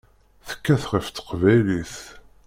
Tekkat 0.47 0.83
ɣef 0.91 1.07
teqbaylit. 1.09 1.93